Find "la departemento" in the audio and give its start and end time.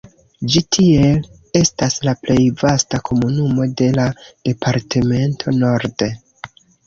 3.99-5.55